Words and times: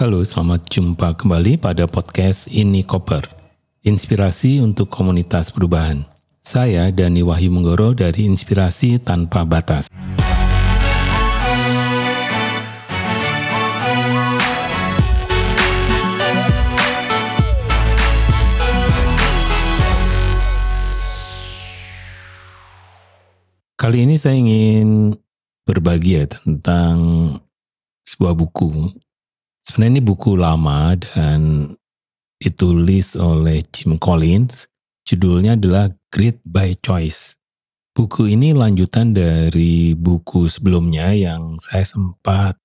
Halo, 0.00 0.24
selamat 0.24 0.64
jumpa 0.72 1.12
kembali 1.12 1.60
pada 1.60 1.84
podcast 1.84 2.48
Ini 2.48 2.88
Koper. 2.88 3.20
Inspirasi 3.84 4.56
untuk 4.64 4.88
komunitas 4.88 5.52
perubahan. 5.52 6.08
Saya 6.40 6.88
Dani 6.88 7.20
Wahyu 7.20 7.52
Menggoro 7.52 7.92
dari 7.92 8.24
Inspirasi 8.24 8.96
Tanpa 8.96 9.44
Batas. 9.44 9.92
Kali 23.76 24.08
ini 24.08 24.16
saya 24.16 24.40
ingin 24.40 25.12
berbagi 25.68 26.16
ya 26.16 26.24
tentang 26.24 26.96
sebuah 28.08 28.32
buku 28.32 28.96
Sebenarnya 29.70 30.02
ini 30.02 30.02
buku 30.02 30.34
lama 30.34 30.98
dan 30.98 31.70
ditulis 32.42 33.14
oleh 33.14 33.62
Jim 33.70 34.02
Collins. 34.02 34.66
Judulnya 35.06 35.54
adalah 35.54 35.94
Great 36.10 36.42
by 36.42 36.74
Choice. 36.82 37.38
Buku 37.94 38.34
ini 38.34 38.50
lanjutan 38.50 39.14
dari 39.14 39.94
buku 39.94 40.50
sebelumnya 40.50 41.14
yang 41.14 41.54
saya 41.62 41.86
sempat 41.86 42.58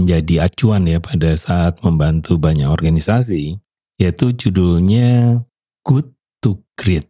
menjadi 0.00 0.48
acuan 0.48 0.88
ya 0.88 0.96
pada 0.96 1.36
saat 1.36 1.76
membantu 1.84 2.40
banyak 2.40 2.72
organisasi, 2.72 3.60
yaitu 4.00 4.32
judulnya 4.32 5.44
Good 5.84 6.08
to 6.40 6.64
Great. 6.72 7.04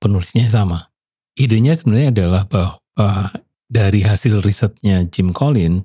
Penulisnya 0.00 0.48
sama. 0.48 0.88
Idenya 1.36 1.76
sebenarnya 1.76 2.16
adalah 2.16 2.48
bahwa 2.48 3.28
dari 3.68 4.08
hasil 4.08 4.40
risetnya 4.40 5.04
Jim 5.04 5.36
Collins, 5.36 5.84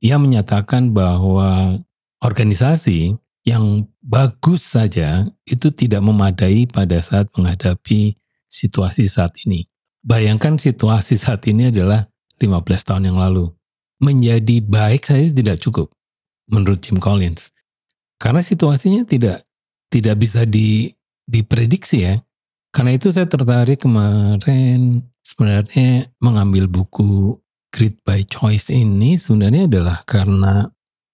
ia 0.00 0.16
menyatakan 0.16 0.96
bahwa 0.96 1.76
organisasi 2.22 3.18
yang 3.42 3.90
bagus 3.98 4.62
saja 4.62 5.26
itu 5.42 5.74
tidak 5.74 6.00
memadai 6.06 6.70
pada 6.70 7.02
saat 7.02 7.26
menghadapi 7.34 8.14
situasi 8.46 9.10
saat 9.10 9.34
ini. 9.42 9.66
Bayangkan 10.06 10.58
situasi 10.58 11.18
saat 11.18 11.42
ini 11.50 11.74
adalah 11.74 12.06
15 12.38 12.86
tahun 12.86 13.10
yang 13.10 13.18
lalu. 13.18 13.50
Menjadi 14.02 14.62
baik 14.62 15.06
saja 15.06 15.30
tidak 15.30 15.62
cukup 15.62 15.90
menurut 16.50 16.78
Jim 16.82 16.98
Collins. 16.98 17.54
Karena 18.18 18.42
situasinya 18.42 19.02
tidak 19.06 19.46
tidak 19.90 20.16
bisa 20.18 20.46
di, 20.46 20.90
diprediksi 21.26 22.06
ya. 22.06 22.18
Karena 22.72 22.96
itu 22.96 23.12
saya 23.12 23.28
tertarik 23.28 23.84
kemarin 23.84 25.04
sebenarnya 25.22 26.10
mengambil 26.18 26.66
buku 26.66 27.36
Grit 27.70 28.00
by 28.02 28.24
Choice 28.26 28.72
ini 28.72 29.20
sebenarnya 29.20 29.68
adalah 29.68 30.02
karena 30.08 30.72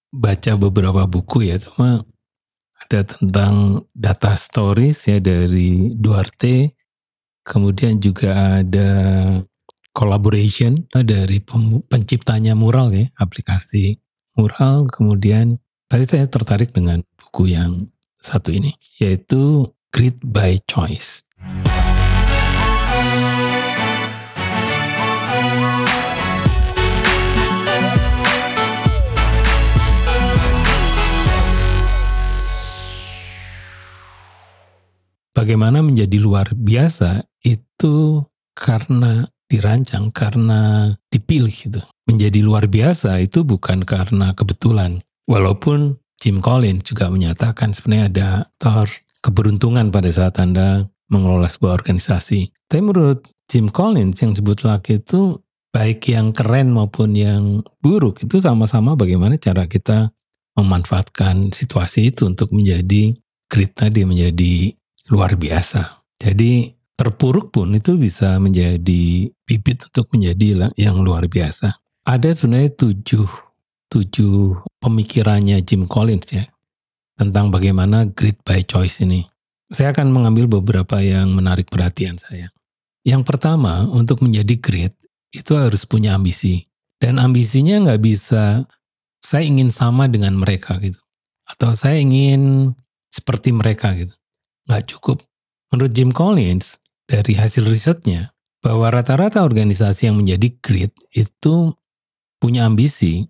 baca 0.08 0.56
beberapa 0.56 1.04
buku 1.04 1.52
ya 1.52 1.60
cuma 1.60 2.04
ada 2.78 3.04
tentang 3.04 3.84
data 3.92 4.32
stories 4.38 5.04
ya 5.08 5.20
dari 5.20 5.92
Duarte 5.92 6.72
kemudian 7.44 8.00
juga 8.00 8.60
ada 8.64 8.90
collaboration 9.92 10.88
dari 10.92 11.42
penciptanya 11.90 12.56
mural 12.56 12.94
ya 12.94 13.10
aplikasi 13.20 14.00
mural 14.38 14.88
kemudian 14.88 15.60
tadi 15.90 16.04
saya 16.06 16.30
tertarik 16.30 16.72
dengan 16.72 17.02
buku 17.18 17.52
yang 17.52 17.90
satu 18.18 18.54
ini 18.54 18.74
yaitu 18.98 19.70
Grid 19.88 20.20
by 20.20 20.60
Choice. 20.68 21.24
Bagaimana 35.38 35.78
menjadi 35.86 36.18
luar 36.18 36.50
biasa 36.50 37.22
itu 37.46 38.26
karena 38.58 39.30
dirancang, 39.46 40.10
karena 40.10 40.90
dipilih 41.14 41.54
gitu. 41.54 41.80
Menjadi 42.10 42.42
luar 42.42 42.66
biasa 42.66 43.22
itu 43.22 43.46
bukan 43.46 43.86
karena 43.86 44.34
kebetulan. 44.34 44.98
Walaupun 45.30 46.02
Jim 46.18 46.42
Collins 46.42 46.82
juga 46.82 47.06
menyatakan 47.06 47.70
sebenarnya 47.70 48.06
ada 48.10 48.28
faktor 48.58 48.90
keberuntungan 49.22 49.94
pada 49.94 50.10
saat 50.10 50.36
Anda 50.42 50.90
mengelola 51.08 51.46
sebuah 51.46 51.78
organisasi. 51.78 52.52
Tapi 52.66 52.82
menurut 52.82 53.24
Jim 53.48 53.70
Collins 53.72 54.20
yang 54.20 54.36
disebut 54.36 54.66
laki 54.66 55.00
itu 55.00 55.40
baik 55.72 56.10
yang 56.10 56.34
keren 56.34 56.74
maupun 56.74 57.16
yang 57.16 57.64
buruk 57.80 58.24
itu 58.24 58.40
sama-sama 58.40 58.96
bagaimana 58.96 59.36
cara 59.40 59.64
kita 59.68 60.12
memanfaatkan 60.58 61.54
situasi 61.54 62.10
itu 62.12 62.26
untuk 62.28 62.50
menjadi 62.50 63.14
grit 63.48 63.72
tadi 63.72 64.04
menjadi 64.04 64.74
luar 65.08 65.34
biasa. 65.34 66.04
Jadi 66.20 66.72
terpuruk 66.98 67.54
pun 67.54 67.72
itu 67.72 67.96
bisa 67.96 68.36
menjadi 68.42 69.30
bibit 69.46 69.88
untuk 69.88 70.12
menjadi 70.12 70.68
yang 70.76 71.00
luar 71.00 71.26
biasa. 71.30 71.78
Ada 72.04 72.34
sebenarnya 72.34 72.72
tujuh, 72.74 73.28
tujuh 73.92 74.64
pemikirannya 74.80 75.60
Jim 75.64 75.84
Collins 75.86 76.28
ya 76.32 76.44
tentang 77.18 77.50
bagaimana 77.50 78.08
grit 78.10 78.38
by 78.44 78.64
choice 78.64 79.02
ini. 79.02 79.26
Saya 79.68 79.92
akan 79.92 80.08
mengambil 80.14 80.48
beberapa 80.48 81.04
yang 81.04 81.36
menarik 81.36 81.68
perhatian 81.68 82.16
saya. 82.16 82.48
Yang 83.04 83.28
pertama, 83.28 83.84
untuk 83.92 84.24
menjadi 84.24 84.56
grit 84.56 84.94
itu 85.28 85.52
harus 85.54 85.84
punya 85.84 86.16
ambisi. 86.16 86.64
Dan 86.98 87.20
ambisinya 87.20 87.84
nggak 87.84 88.00
bisa, 88.00 88.64
saya 89.20 89.44
ingin 89.44 89.68
sama 89.68 90.08
dengan 90.08 90.34
mereka 90.40 90.80
gitu. 90.80 90.98
Atau 91.44 91.76
saya 91.76 92.00
ingin 92.00 92.72
seperti 93.12 93.52
mereka 93.52 93.92
gitu 93.92 94.18
nggak 94.68 94.84
cukup. 94.94 95.24
Menurut 95.72 95.92
Jim 95.92 96.12
Collins, 96.12 96.78
dari 97.08 97.34
hasil 97.34 97.64
risetnya, 97.64 98.36
bahwa 98.60 98.92
rata-rata 98.92 99.40
organisasi 99.42 100.12
yang 100.12 100.20
menjadi 100.20 100.48
great 100.60 100.92
itu 101.16 101.72
punya 102.36 102.68
ambisi 102.68 103.26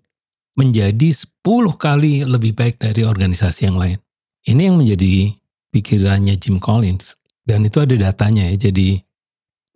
menjadi 0.59 1.15
10 1.15 1.39
kali 1.79 2.27
lebih 2.27 2.51
baik 2.51 2.83
dari 2.83 3.07
organisasi 3.07 3.71
yang 3.71 3.79
lain. 3.79 3.97
Ini 4.43 4.67
yang 4.67 4.77
menjadi 4.83 5.31
pikirannya 5.71 6.35
Jim 6.35 6.59
Collins. 6.59 7.15
Dan 7.47 7.63
itu 7.63 7.79
ada 7.79 7.95
datanya 7.95 8.51
ya, 8.51 8.69
jadi 8.69 8.99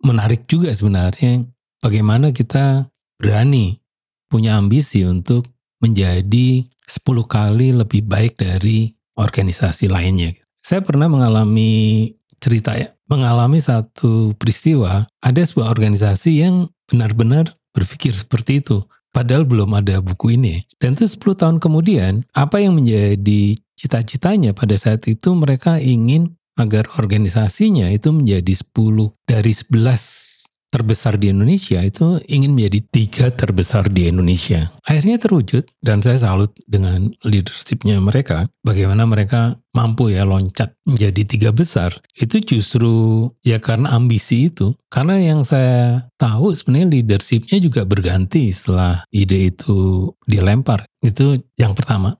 menarik 0.04 0.44
juga 0.44 0.70
sebenarnya 0.70 1.42
bagaimana 1.80 2.30
kita 2.30 2.86
berani 3.16 3.80
punya 4.28 4.60
ambisi 4.60 5.02
untuk 5.02 5.48
menjadi 5.80 6.62
10 6.84 7.24
kali 7.24 7.72
lebih 7.72 8.04
baik 8.04 8.36
dari 8.36 8.92
organisasi 9.16 9.88
lainnya. 9.88 10.43
Saya 10.64 10.80
pernah 10.80 11.12
mengalami 11.12 12.08
cerita 12.40 12.72
ya, 12.72 12.88
mengalami 13.04 13.60
satu 13.60 14.32
peristiwa, 14.40 15.04
ada 15.20 15.40
sebuah 15.44 15.68
organisasi 15.68 16.40
yang 16.40 16.72
benar-benar 16.88 17.52
berpikir 17.76 18.16
seperti 18.16 18.64
itu. 18.64 18.80
Padahal 19.12 19.44
belum 19.44 19.76
ada 19.76 20.00
buku 20.00 20.40
ini. 20.40 20.64
Dan 20.80 20.96
itu 20.96 21.04
10 21.04 21.36
tahun 21.36 21.56
kemudian, 21.60 22.24
apa 22.32 22.64
yang 22.64 22.80
menjadi 22.80 23.60
cita-citanya 23.76 24.56
pada 24.56 24.72
saat 24.80 25.04
itu 25.04 25.36
mereka 25.36 25.76
ingin 25.76 26.32
agar 26.56 26.88
organisasinya 26.96 27.92
itu 27.92 28.08
menjadi 28.08 28.56
10 28.56 29.12
dari 29.28 29.52
11 29.52 30.33
terbesar 30.74 31.14
di 31.14 31.30
Indonesia 31.30 31.78
itu 31.78 32.18
ingin 32.26 32.50
menjadi 32.50 32.82
tiga 32.90 33.26
terbesar 33.30 33.86
di 33.86 34.10
Indonesia. 34.10 34.74
Akhirnya 34.82 35.22
terwujud 35.22 35.70
dan 35.78 36.02
saya 36.02 36.18
salut 36.18 36.50
dengan 36.66 37.14
leadershipnya 37.22 38.02
mereka. 38.02 38.42
Bagaimana 38.66 39.06
mereka 39.06 39.54
mampu 39.70 40.10
ya 40.10 40.26
loncat 40.26 40.74
menjadi 40.82 41.22
tiga 41.22 41.50
besar. 41.54 41.94
Itu 42.18 42.42
justru 42.42 43.30
ya 43.46 43.62
karena 43.62 43.94
ambisi 43.94 44.50
itu. 44.50 44.74
Karena 44.90 45.18
yang 45.22 45.46
saya 45.46 46.10
tahu 46.18 46.50
sebenarnya 46.50 46.90
leadershipnya 46.98 47.58
juga 47.62 47.86
berganti 47.86 48.50
setelah 48.50 49.06
ide 49.14 49.54
itu 49.54 50.10
dilempar. 50.26 50.86
Itu 51.04 51.38
yang 51.54 51.76
pertama. 51.76 52.18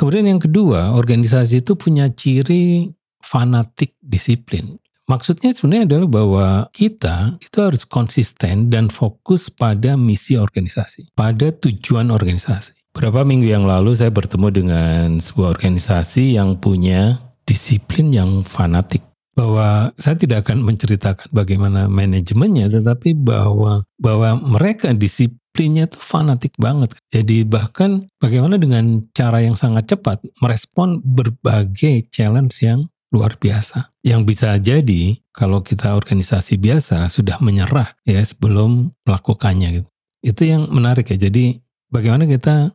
Kemudian 0.00 0.24
yang 0.24 0.40
kedua, 0.40 0.96
organisasi 0.96 1.60
itu 1.60 1.76
punya 1.76 2.08
ciri 2.08 2.88
fanatik 3.20 4.00
disiplin. 4.00 4.80
Maksudnya 5.04 5.52
sebenarnya 5.52 5.84
adalah 5.92 6.08
bahwa 6.08 6.46
kita 6.72 7.36
itu 7.36 7.58
harus 7.60 7.84
konsisten 7.84 8.72
dan 8.72 8.88
fokus 8.88 9.52
pada 9.52 10.00
misi 10.00 10.40
organisasi, 10.40 11.12
pada 11.12 11.52
tujuan 11.52 12.08
organisasi. 12.08 12.80
Beberapa 12.96 13.28
minggu 13.28 13.52
yang 13.52 13.68
lalu 13.68 13.92
saya 13.92 14.08
bertemu 14.08 14.48
dengan 14.48 15.20
sebuah 15.20 15.52
organisasi 15.52 16.40
yang 16.40 16.56
punya 16.56 17.20
disiplin 17.44 18.08
yang 18.08 18.40
fanatik. 18.40 19.04
Bahwa 19.36 19.92
saya 20.00 20.16
tidak 20.16 20.48
akan 20.48 20.64
menceritakan 20.64 21.28
bagaimana 21.28 21.92
manajemennya, 21.92 22.72
tetapi 22.72 23.12
bahwa 23.20 23.84
bahwa 24.00 24.40
mereka 24.40 24.96
disiplin 24.96 25.39
disiplinnya 25.60 25.92
tuh 25.92 26.00
fanatik 26.00 26.56
banget. 26.56 26.96
Jadi 27.12 27.44
bahkan 27.44 28.08
bagaimana 28.16 28.56
dengan 28.56 29.04
cara 29.12 29.44
yang 29.44 29.60
sangat 29.60 29.92
cepat 29.92 30.24
merespon 30.40 31.04
berbagai 31.04 32.08
challenge 32.08 32.64
yang 32.64 32.88
luar 33.12 33.36
biasa. 33.36 33.92
Yang 34.00 34.20
bisa 34.24 34.56
jadi 34.56 35.20
kalau 35.36 35.60
kita 35.60 35.92
organisasi 35.92 36.56
biasa 36.56 37.12
sudah 37.12 37.36
menyerah 37.44 37.92
ya 38.08 38.24
sebelum 38.24 38.88
melakukannya 39.04 39.84
gitu. 39.84 39.88
Itu 40.24 40.48
yang 40.48 40.72
menarik 40.72 41.12
ya. 41.12 41.28
Jadi 41.28 41.60
bagaimana 41.92 42.24
kita 42.24 42.72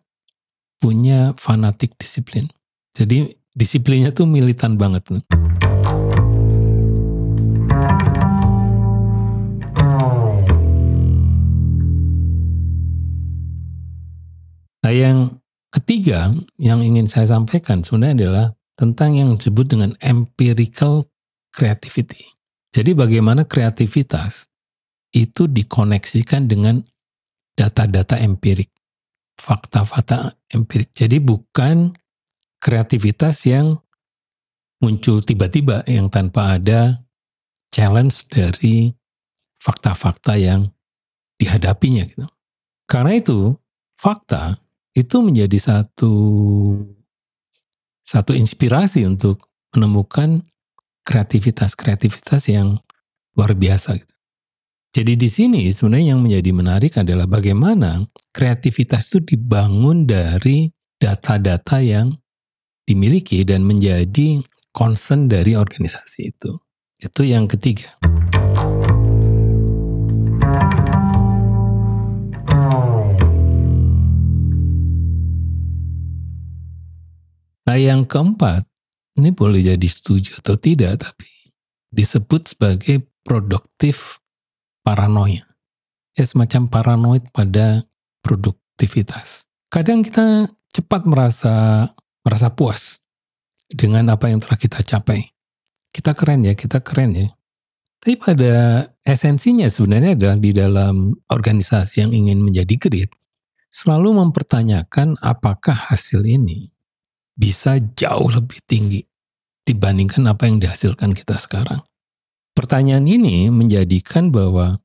punya 0.78 1.34
fanatik 1.42 1.98
disiplin. 1.98 2.46
Jadi 2.94 3.34
disiplinnya 3.58 4.14
tuh 4.14 4.30
militan 4.30 4.78
banget. 4.78 5.10
Nah 14.86 14.94
yang 14.94 15.42
ketiga 15.74 16.30
yang 16.62 16.86
ingin 16.86 17.10
saya 17.10 17.26
sampaikan 17.26 17.82
sebenarnya 17.82 18.22
adalah 18.22 18.48
tentang 18.78 19.18
yang 19.18 19.34
disebut 19.34 19.66
dengan 19.66 19.98
empirical 19.98 21.10
creativity. 21.50 22.22
Jadi 22.70 22.94
bagaimana 22.94 23.50
kreativitas 23.50 24.46
itu 25.10 25.50
dikoneksikan 25.50 26.46
dengan 26.46 26.86
data-data 27.58 28.22
empirik, 28.22 28.70
fakta-fakta 29.42 30.38
empirik. 30.54 30.94
Jadi 30.94 31.18
bukan 31.18 31.98
kreativitas 32.62 33.42
yang 33.50 33.82
muncul 34.86 35.18
tiba-tiba 35.26 35.82
yang 35.90 36.14
tanpa 36.14 36.62
ada 36.62 37.02
challenge 37.74 38.30
dari 38.30 38.94
fakta-fakta 39.58 40.38
yang 40.38 40.70
dihadapinya 41.42 42.06
gitu. 42.06 42.30
Karena 42.86 43.18
itu 43.18 43.58
fakta 43.98 44.62
itu 44.95 45.18
menjadi 45.19 45.59
satu 45.59 46.15
satu 48.06 48.31
inspirasi 48.31 49.03
untuk 49.03 49.44
menemukan 49.75 50.42
kreativitas-kreativitas 51.03 52.47
yang 52.47 52.80
luar 53.36 53.51
biasa 53.53 54.00
gitu. 54.00 54.15
Jadi 54.95 55.19
di 55.19 55.27
sini 55.27 55.68
sebenarnya 55.68 56.15
yang 56.15 56.24
menjadi 56.24 56.51
menarik 56.56 56.94
adalah 56.95 57.27
bagaimana 57.27 58.07
kreativitas 58.31 59.12
itu 59.12 59.36
dibangun 59.36 60.07
dari 60.07 60.71
data-data 60.95 61.83
yang 61.83 62.15
dimiliki 62.88 63.44
dan 63.44 63.68
menjadi 63.68 64.39
concern 64.71 65.27
dari 65.27 65.59
organisasi 65.59 66.31
itu. 66.31 66.56
Itu 66.95 67.27
yang 67.27 67.51
ketiga. 67.51 67.91
Nah 77.65 77.77
yang 77.81 78.06
keempat, 78.06 78.62
ini 79.17 79.33
boleh 79.33 79.65
jadi 79.65 79.88
setuju 79.89 80.38
atau 80.38 80.53
tidak, 80.53 81.01
tapi 81.01 81.29
disebut 81.89 82.53
sebagai 82.53 83.09
produktif 83.25 84.21
paranoia. 84.85 85.41
Ya 86.15 86.23
semacam 86.23 86.69
paranoid 86.69 87.25
pada 87.33 87.83
produktivitas. 88.21 89.50
Kadang 89.73 90.06
kita 90.06 90.47
cepat 90.71 91.09
merasa 91.09 91.89
merasa 92.21 92.47
puas 92.53 93.01
dengan 93.67 94.13
apa 94.13 94.29
yang 94.29 94.39
telah 94.39 94.59
kita 94.62 94.85
capai. 94.85 95.25
Kita 95.89 96.13
keren 96.13 96.45
ya, 96.45 96.53
kita 96.53 96.85
keren 96.85 97.17
ya. 97.17 97.29
Tapi 98.00 98.21
pada 98.21 98.85
esensinya 99.01 99.65
sebenarnya 99.65 100.13
adalah 100.13 100.38
di 100.38 100.51
dalam 100.53 101.17
organisasi 101.31 102.06
yang 102.06 102.12
ingin 102.13 102.45
menjadi 102.45 102.75
grid, 102.77 103.09
selalu 103.73 104.21
mempertanyakan 104.21 105.17
apakah 105.23 105.73
hasil 105.73 106.21
ini 106.21 106.75
bisa 107.36 107.78
jauh 108.00 108.32
lebih 108.32 108.60
tinggi 108.64 109.04
dibandingkan 109.68 110.24
apa 110.32 110.48
yang 110.48 110.58
dihasilkan 110.60 111.12
kita 111.12 111.36
sekarang. 111.36 111.84
Pertanyaan 112.56 113.04
ini 113.04 113.52
menjadikan 113.52 114.32
bahwa 114.32 114.80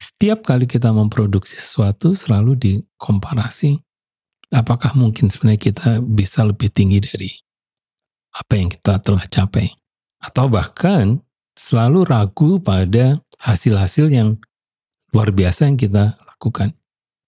setiap 0.00 0.48
kali 0.48 0.64
kita 0.64 0.88
memproduksi 0.96 1.60
sesuatu 1.60 2.16
selalu 2.16 2.56
dikomparasi 2.56 3.76
apakah 4.48 4.96
mungkin 4.96 5.28
sebenarnya 5.28 5.60
kita 5.60 6.00
bisa 6.00 6.42
lebih 6.42 6.72
tinggi 6.72 6.98
dari 7.04 7.30
apa 8.32 8.52
yang 8.56 8.72
kita 8.72 8.96
telah 9.04 9.24
capai 9.28 9.68
atau 10.24 10.48
bahkan 10.48 11.20
selalu 11.52 12.08
ragu 12.08 12.56
pada 12.62 13.20
hasil-hasil 13.42 14.08
yang 14.08 14.40
luar 15.12 15.34
biasa 15.34 15.68
yang 15.68 15.76
kita 15.76 16.16
lakukan. 16.24 16.72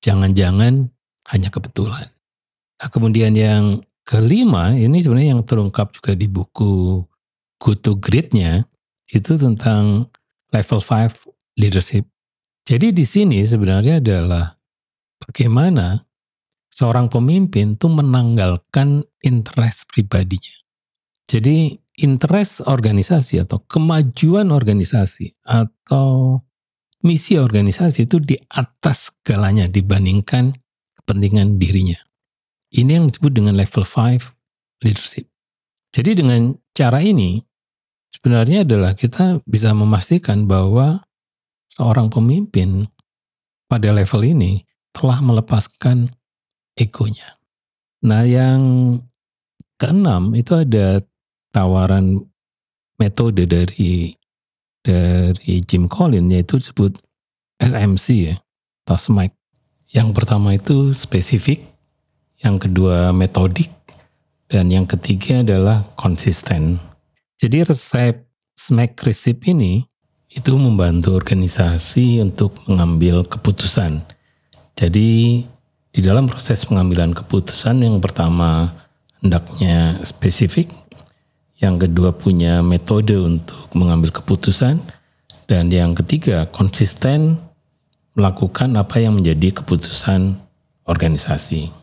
Jangan-jangan 0.03 0.91
hanya 1.31 1.49
kebetulan. 1.53 2.07
Nah, 2.81 2.89
kemudian 2.91 3.37
yang 3.37 3.85
kelima 4.03 4.75
ini 4.75 5.03
sebenarnya 5.03 5.39
yang 5.39 5.45
terungkap 5.47 5.95
juga 5.95 6.13
di 6.19 6.27
buku 6.27 7.03
Good 7.63 7.81
to 7.87 7.95
Great-nya 7.99 8.67
itu 9.07 9.39
tentang 9.39 10.11
level 10.51 10.81
5 10.83 11.59
leadership. 11.61 12.09
Jadi 12.67 12.91
di 12.91 13.07
sini 13.07 13.43
sebenarnya 13.43 14.03
adalah 14.03 14.55
bagaimana 15.23 16.03
seorang 16.73 17.07
pemimpin 17.07 17.79
tuh 17.79 17.91
menanggalkan 17.93 19.07
interest 19.23 19.91
pribadinya. 19.91 20.57
Jadi 21.31 21.77
interest 22.03 22.65
organisasi 22.65 23.45
atau 23.45 23.63
kemajuan 23.69 24.51
organisasi 24.51 25.45
atau 25.45 26.41
misi 27.05 27.37
organisasi 27.37 28.09
itu 28.09 28.23
di 28.23 28.39
atas 28.51 29.11
segalanya 29.11 29.67
dibandingkan 29.69 30.55
kepentingan 31.03 31.59
dirinya. 31.59 31.99
Ini 32.73 33.01
yang 33.01 33.13
disebut 33.13 33.33
dengan 33.37 33.55
level 33.57 33.85
5 33.85 34.85
leadership. 34.85 35.29
Jadi 35.93 36.25
dengan 36.25 36.57
cara 36.73 37.05
ini 37.05 37.45
sebenarnya 38.09 38.65
adalah 38.65 38.97
kita 38.97 39.45
bisa 39.45 39.77
memastikan 39.77 40.49
bahwa 40.49 41.05
seorang 41.77 42.09
pemimpin 42.09 42.89
pada 43.69 43.93
level 43.93 44.25
ini 44.25 44.65
telah 44.93 45.21
melepaskan 45.21 46.13
egonya. 46.77 47.41
Nah 48.05 48.25
yang 48.25 48.61
keenam 49.77 50.33
itu 50.33 50.57
ada 50.57 51.01
tawaran 51.53 52.25
metode 52.97 53.45
dari 53.45 54.17
dari 54.83 55.63
Jim 55.63 55.87
Collins 55.87 56.33
yaitu 56.33 56.59
disebut 56.59 56.97
SMC 57.63 58.07
ya 58.33 58.37
atau 58.85 58.99
SMAC. 58.99 59.31
Yang 59.93 60.09
pertama 60.17 60.57
itu 60.57 60.91
spesifik, 60.97 61.61
yang 62.43 62.59
kedua 62.59 63.15
metodik, 63.15 63.71
dan 64.51 64.69
yang 64.69 64.85
ketiga 64.85 65.41
adalah 65.41 65.87
konsisten. 65.97 66.83
Jadi 67.39 67.65
resep 67.65 68.27
smack 68.53 69.01
resip 69.07 69.43
ini 69.49 69.87
itu 70.29 70.53
membantu 70.59 71.17
organisasi 71.17 72.21
untuk 72.21 72.55
mengambil 72.69 73.25
keputusan. 73.25 74.03
Jadi 74.77 75.43
di 75.93 76.01
dalam 76.01 76.27
proses 76.27 76.65
pengambilan 76.65 77.13
keputusan 77.13 77.85
yang 77.85 78.01
pertama 78.01 78.73
hendaknya 79.21 80.01
spesifik, 80.03 80.73
yang 81.63 81.79
kedua 81.79 82.11
punya 82.11 82.65
metode 82.65 83.15
untuk 83.15 83.71
mengambil 83.77 84.11
keputusan, 84.11 84.83
dan 85.47 85.69
yang 85.71 85.95
ketiga 85.95 86.49
konsisten 86.51 87.39
melakukan 88.17 88.73
apa 88.77 89.01
yang 89.01 89.21
menjadi 89.21 89.63
keputusan 89.63 90.37
organisasi. 90.89 91.82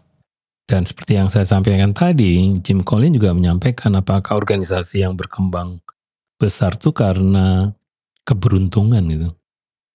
Dan 0.69 0.85
seperti 0.85 1.17
yang 1.17 1.33
saya 1.33 1.49
sampaikan 1.49 1.97
tadi, 1.97 2.53
Jim 2.61 2.85
Collins 2.85 3.17
juga 3.17 3.33
menyampaikan 3.33 3.89
apakah 3.97 4.37
organisasi 4.37 5.01
yang 5.01 5.17
berkembang 5.17 5.81
besar 6.37 6.77
itu 6.77 6.93
karena 6.93 7.73
keberuntungan 8.21 9.01
gitu. 9.09 9.33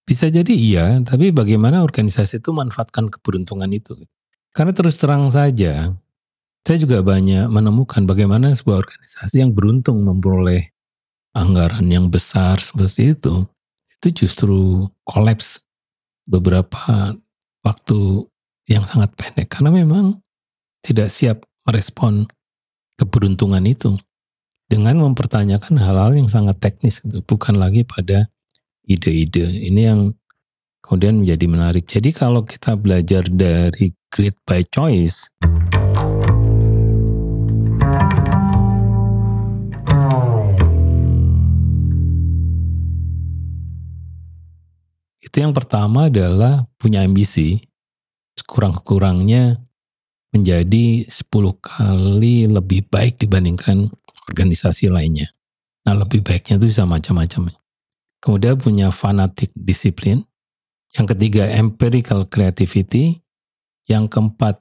Bisa 0.03 0.27
jadi 0.27 0.51
iya, 0.51 0.99
tapi 0.99 1.31
bagaimana 1.31 1.79
organisasi 1.79 2.43
itu 2.43 2.51
manfaatkan 2.51 3.07
keberuntungan 3.07 3.71
itu? 3.71 3.95
Karena 4.51 4.75
terus 4.75 4.99
terang 4.99 5.31
saja, 5.31 5.95
saya 6.67 6.77
juga 6.77 6.99
banyak 6.99 7.47
menemukan 7.47 8.03
bagaimana 8.03 8.51
sebuah 8.51 8.83
organisasi 8.83 9.47
yang 9.47 9.55
beruntung 9.55 10.03
memperoleh 10.03 10.75
anggaran 11.31 11.87
yang 11.87 12.11
besar 12.11 12.59
seperti 12.59 13.15
itu, 13.15 13.47
itu 13.95 14.27
justru 14.27 14.91
kolaps 15.07 15.63
beberapa 16.27 17.15
waktu 17.63 18.27
yang 18.67 18.83
sangat 18.83 19.15
pendek. 19.15 19.47
Karena 19.47 19.71
memang 19.71 20.24
tidak 20.85 21.09
siap 21.09 21.41
merespon 21.65 22.29
keberuntungan 23.01 23.65
itu 23.65 23.97
dengan 24.69 25.01
mempertanyakan 25.01 25.81
hal-hal 25.81 26.13
yang 26.13 26.29
sangat 26.29 26.61
teknis 26.61 27.01
itu 27.01 27.25
bukan 27.25 27.57
lagi 27.57 27.81
pada 27.81 28.29
ide-ide. 28.85 29.65
Ini 29.65 29.81
yang 29.81 30.13
kemudian 30.85 31.25
menjadi 31.25 31.45
menarik. 31.49 31.89
Jadi 31.89 32.13
kalau 32.13 32.45
kita 32.45 32.77
belajar 32.77 33.25
dari 33.25 33.89
great 34.13 34.37
by 34.45 34.61
choice 34.69 35.33
itu 45.25 45.35
yang 45.41 45.51
pertama 45.51 46.13
adalah 46.13 46.69
punya 46.77 47.01
ambisi 47.01 47.59
kurang-kurangnya 48.45 49.65
menjadi 50.35 51.07
10 51.07 51.31
kali 51.63 52.51
lebih 52.51 52.91
baik 52.91 53.23
dibandingkan 53.23 53.87
organisasi 54.27 54.91
lainnya. 54.91 55.31
Nah 55.87 55.95
lebih 55.95 56.19
baiknya 56.27 56.59
itu 56.59 56.67
bisa 56.75 56.83
macam-macam. 56.83 57.55
Kemudian 58.19 58.59
punya 58.59 58.91
fanatik 58.91 59.55
disiplin. 59.55 60.27
Yang 60.91 61.15
ketiga 61.15 61.47
empirical 61.55 62.27
creativity. 62.27 63.23
Yang 63.87 64.11
keempat 64.11 64.59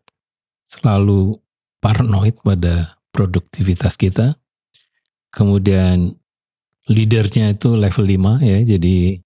selalu 0.62 1.42
paranoid 1.82 2.38
pada 2.46 2.94
produktivitas 3.10 3.98
kita. 3.98 4.38
Kemudian 5.34 6.14
leadernya 6.86 7.56
itu 7.56 7.74
level 7.74 8.04
5 8.04 8.44
ya, 8.44 8.58
jadi 8.62 9.18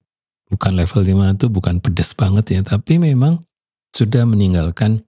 bukan 0.49 0.73
level 0.79 1.03
5 1.05 1.37
itu 1.37 1.47
bukan 1.53 1.83
pedes 1.83 2.15
banget 2.15 2.47
ya, 2.57 2.61
tapi 2.65 2.97
memang 2.97 3.45
sudah 3.93 4.25
meninggalkan 4.25 5.08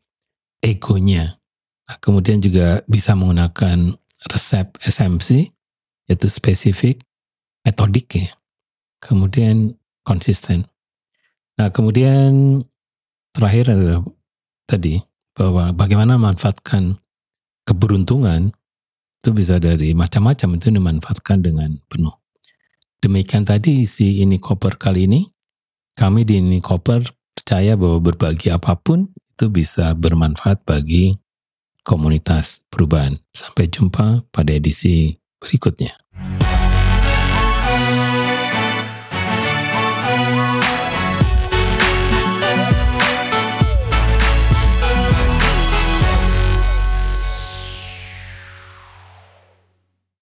egonya. 0.62 1.40
Nah, 1.88 1.96
kemudian 1.98 2.38
juga 2.38 2.84
bisa 2.86 3.16
menggunakan 3.18 3.96
resep 4.30 4.76
SMC, 4.84 5.50
yaitu 6.06 6.28
spesifik, 6.28 7.02
metodik 7.64 8.08
ya. 8.14 8.30
Kemudian 9.00 9.80
konsisten. 10.04 10.68
Nah 11.60 11.68
kemudian 11.68 12.64
terakhir 13.36 13.76
adalah 13.76 14.00
tadi 14.64 14.96
bahwa 15.36 15.76
bagaimana 15.76 16.16
memanfaatkan 16.16 16.96
keberuntungan 17.68 18.50
itu 19.20 19.30
bisa 19.36 19.60
dari 19.60 19.92
macam-macam 19.92 20.56
itu 20.56 20.72
dimanfaatkan 20.72 21.44
dengan 21.44 21.76
penuh. 21.86 22.16
Demikian 23.04 23.44
tadi 23.44 23.84
isi 23.84 24.24
ini 24.24 24.40
koper 24.40 24.80
kali 24.80 25.04
ini. 25.04 25.28
Kami 25.92 26.24
di 26.24 26.40
ini 26.40 26.64
koper 26.64 27.04
percaya 27.36 27.76
bahwa 27.76 28.00
berbagi 28.00 28.48
apa 28.48 28.72
pun 28.80 29.12
itu 29.40 29.48
bisa 29.48 29.96
bermanfaat 29.96 30.68
bagi 30.68 31.16
komunitas 31.80 32.60
perubahan. 32.68 33.16
Sampai 33.32 33.72
jumpa 33.72 34.28
pada 34.28 34.52
edisi 34.52 35.16
berikutnya. 35.40 35.96